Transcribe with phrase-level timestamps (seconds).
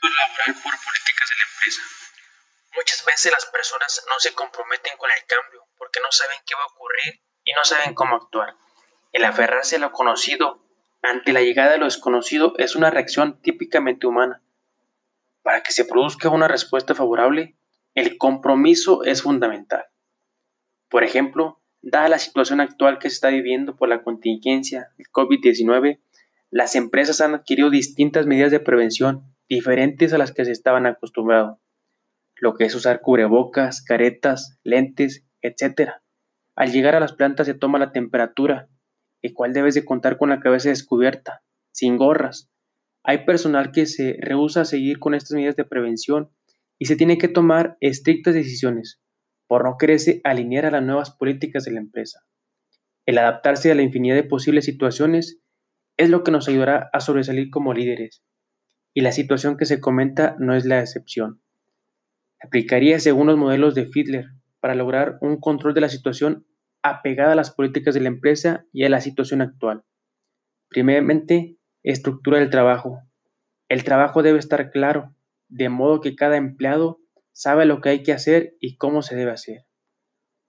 [0.00, 1.82] por políticas de la empresa.
[2.74, 6.62] Muchas veces las personas no se comprometen con el cambio porque no saben qué va
[6.62, 8.54] a ocurrir y no saben cómo actuar.
[9.12, 10.62] El aferrarse a lo conocido
[11.02, 14.42] ante la llegada de lo desconocido es una reacción típicamente humana.
[15.42, 17.56] Para que se produzca una respuesta favorable,
[17.94, 19.86] el compromiso es fundamental.
[20.88, 26.00] Por ejemplo, dada la situación actual que se está viviendo por la contingencia del COVID-19,
[26.50, 31.58] las empresas han adquirido distintas medidas de prevención diferentes a las que se estaban acostumbrados,
[32.36, 35.92] lo que es usar cubrebocas, caretas, lentes, etc.
[36.56, 38.68] Al llegar a las plantas se toma la temperatura,
[39.22, 42.50] el cual debes de contar con la cabeza descubierta, sin gorras.
[43.04, 46.30] Hay personal que se rehúsa a seguir con estas medidas de prevención
[46.78, 49.00] y se tiene que tomar estrictas decisiones
[49.46, 52.20] por no quererse alinear a las nuevas políticas de la empresa.
[53.06, 55.40] El adaptarse a la infinidad de posibles situaciones
[55.96, 58.24] es lo que nos ayudará a sobresalir como líderes
[58.96, 61.42] y la situación que se comenta no es la excepción.
[62.42, 66.46] Aplicaría según los modelos de Fiedler para lograr un control de la situación
[66.80, 69.84] apegada a las políticas de la empresa y a la situación actual.
[70.70, 73.02] Primeramente, estructura del trabajo.
[73.68, 75.14] El trabajo debe estar claro,
[75.48, 76.98] de modo que cada empleado
[77.32, 79.66] sabe lo que hay que hacer y cómo se debe hacer.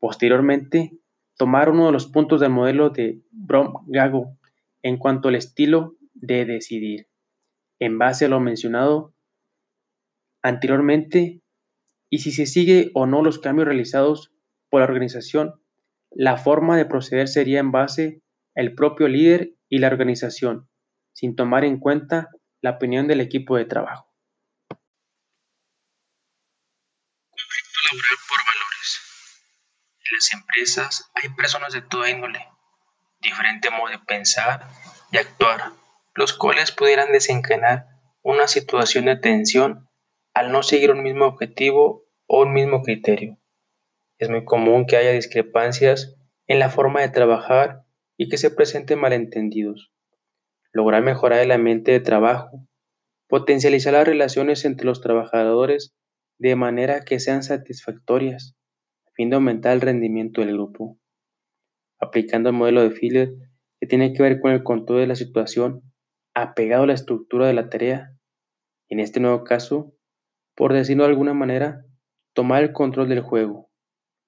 [0.00, 0.98] Posteriormente,
[1.36, 4.36] tomar uno de los puntos del modelo de Brom-Gago
[4.82, 7.11] en cuanto al estilo de decidir
[7.84, 9.12] en base a lo mencionado
[10.40, 11.42] anteriormente
[12.08, 14.32] y si se sigue o no los cambios realizados
[14.70, 15.60] por la organización,
[16.12, 18.22] la forma de proceder sería en base
[18.54, 20.70] al propio líder y la organización,
[21.12, 22.28] sin tomar en cuenta
[22.60, 24.14] la opinión del equipo de trabajo.
[27.30, 29.00] Conflicto laboral por valores.
[29.98, 32.46] En las empresas hay personas de toda índole,
[33.20, 34.68] diferente modo de pensar
[35.10, 35.72] y actuar
[36.14, 37.86] los cuales pudieran desencadenar
[38.22, 39.88] una situación de tensión
[40.34, 43.38] al no seguir un mismo objetivo o un mismo criterio.
[44.18, 46.16] Es muy común que haya discrepancias
[46.46, 47.84] en la forma de trabajar
[48.16, 49.92] y que se presenten malentendidos.
[50.72, 52.66] Lograr mejorar el ambiente de trabajo,
[53.28, 55.94] potencializar las relaciones entre los trabajadores
[56.38, 58.56] de manera que sean satisfactorias,
[59.06, 60.98] a fin de aumentar el rendimiento del grupo.
[61.98, 63.30] Aplicando el modelo de Filler
[63.80, 65.91] que tiene que ver con el control de la situación
[66.34, 68.16] apegado a la estructura de la tarea.
[68.88, 69.94] En este nuevo caso,
[70.54, 71.84] por decirlo de alguna manera,
[72.34, 73.70] tomar el control del juego,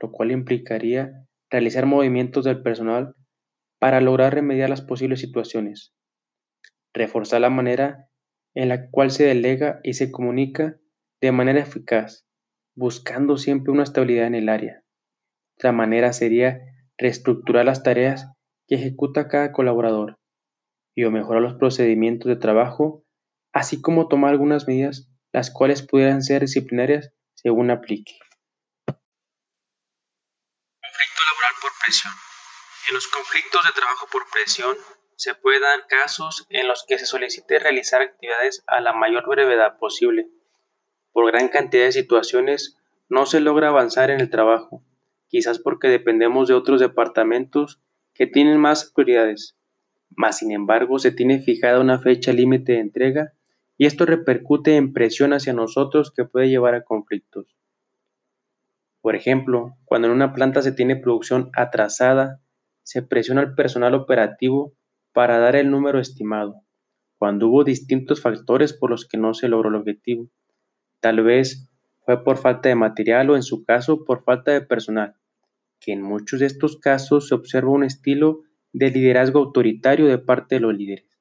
[0.00, 1.12] lo cual implicaría
[1.50, 3.14] realizar movimientos del personal
[3.78, 5.94] para lograr remediar las posibles situaciones,
[6.94, 8.08] reforzar la manera
[8.54, 10.78] en la cual se delega y se comunica
[11.20, 12.26] de manera eficaz,
[12.76, 14.82] buscando siempre una estabilidad en el área.
[15.56, 16.60] Otra manera sería
[16.98, 18.32] reestructurar las tareas
[18.66, 20.18] que ejecuta cada colaborador,
[20.94, 23.04] y o mejorar los procedimientos de trabajo,
[23.52, 28.18] así como tomar algunas medidas las cuales pudieran ser disciplinarias según aplique.
[30.80, 32.12] Conflicto laboral por presión.
[32.88, 34.76] En los conflictos de trabajo por presión
[35.16, 39.78] se pueden dar casos en los que se solicite realizar actividades a la mayor brevedad
[39.78, 40.28] posible.
[41.12, 42.76] Por gran cantidad de situaciones
[43.08, 44.84] no se logra avanzar en el trabajo,
[45.28, 47.80] quizás porque dependemos de otros departamentos
[48.14, 49.56] que tienen más prioridades
[50.16, 53.32] mas sin embargo se tiene fijada una fecha límite de entrega
[53.78, 57.56] y esto repercute en presión hacia nosotros que puede llevar a conflictos.
[59.00, 62.40] Por ejemplo, cuando en una planta se tiene producción atrasada,
[62.84, 64.74] se presiona al personal operativo
[65.12, 66.54] para dar el número estimado,
[67.18, 70.28] cuando hubo distintos factores por los que no se logró el objetivo.
[71.00, 71.68] Tal vez
[72.04, 75.16] fue por falta de material o en su caso por falta de personal,
[75.80, 80.56] que en muchos de estos casos se observa un estilo de liderazgo autoritario de parte
[80.56, 81.20] de los líderes.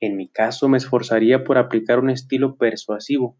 [0.00, 3.36] En mi caso me esforzaría por aplicar un estilo persuasivo,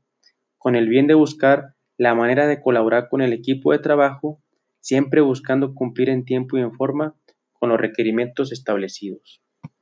[0.58, 4.42] con el bien de buscar la manera de colaborar con el equipo de trabajo,
[4.80, 7.14] siempre buscando cumplir en tiempo y en forma
[7.52, 9.42] con los requerimientos establecidos.